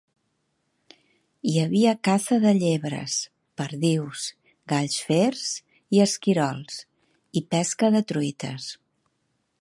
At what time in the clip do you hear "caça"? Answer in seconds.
2.07-2.37